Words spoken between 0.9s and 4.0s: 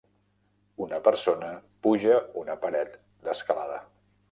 persona puja una paret d'escalada.